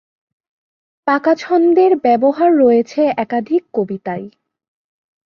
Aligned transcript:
পাকা 1.07 1.33
ছন্দের 1.35 1.91
ব্যবহার 1.97 2.49
রয়েছে 2.57 3.01
একাধিক 3.17 3.61
কবিতায়। 3.73 4.27